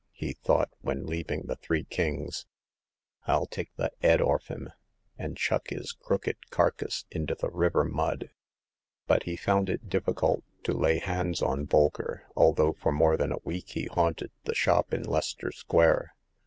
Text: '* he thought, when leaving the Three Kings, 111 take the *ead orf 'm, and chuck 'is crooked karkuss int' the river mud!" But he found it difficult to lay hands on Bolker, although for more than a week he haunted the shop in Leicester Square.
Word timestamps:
'* 0.07 0.11
he 0.23 0.33
thought, 0.33 0.71
when 0.81 1.05
leaving 1.05 1.43
the 1.45 1.57
Three 1.57 1.83
Kings, 1.83 2.47
111 3.25 3.47
take 3.51 3.75
the 3.75 3.91
*ead 4.01 4.19
orf 4.19 4.49
'm, 4.49 4.71
and 5.15 5.37
chuck 5.37 5.71
'is 5.71 5.91
crooked 5.91 6.37
karkuss 6.49 7.05
int' 7.11 7.37
the 7.37 7.51
river 7.51 7.83
mud!" 7.83 8.31
But 9.07 9.25
he 9.25 9.35
found 9.37 9.69
it 9.69 9.89
difficult 9.89 10.43
to 10.63 10.73
lay 10.73 10.97
hands 10.97 11.43
on 11.43 11.67
Bolker, 11.67 12.23
although 12.35 12.73
for 12.73 12.91
more 12.91 13.15
than 13.15 13.31
a 13.31 13.37
week 13.45 13.69
he 13.69 13.85
haunted 13.85 14.31
the 14.45 14.55
shop 14.55 14.91
in 14.91 15.03
Leicester 15.03 15.51
Square. 15.51 16.15